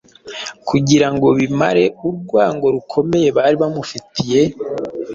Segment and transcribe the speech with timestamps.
[0.69, 4.41] Kugira ngo bimare urwango rukomeye bari bamufitiye,